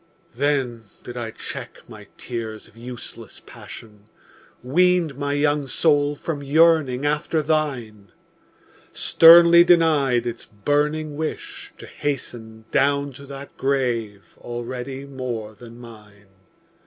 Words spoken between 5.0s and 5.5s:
my